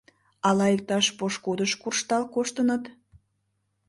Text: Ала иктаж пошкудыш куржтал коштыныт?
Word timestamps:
Ала 0.47 0.65
иктаж 0.75 1.05
пошкудыш 1.17 1.71
куржтал 1.81 2.23
коштыныт? 2.33 2.83